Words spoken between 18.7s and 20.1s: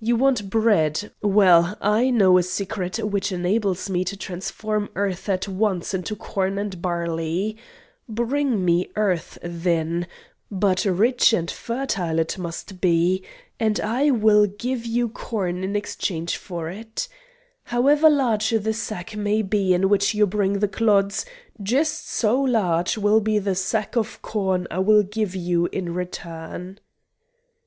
sack may be in